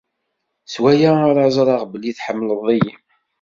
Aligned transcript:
S 0.71 0.75
waya 0.81 1.11
ara 1.29 1.43
ẓreɣ 1.55 1.81
belli 1.91 2.11
tḥemmleḍ-iyi. 2.13 2.93